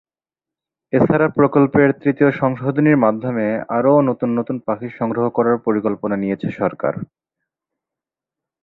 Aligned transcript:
এছাড়া 0.93 1.27
প্রকল্পের 1.37 1.89
তৃতীয় 2.01 2.29
সংশোধনীর 2.41 2.97
মাধ্যমে 2.97 3.45
আরও 3.77 3.93
নতুন 4.09 4.29
নতুন 4.39 4.57
পাখি 4.67 4.87
সংগ্রহ 4.99 5.25
করার 5.29 5.57
পরিকল্পনা 5.65 6.15
নিয়েছে 6.17 6.47
সরকার। 6.59 6.93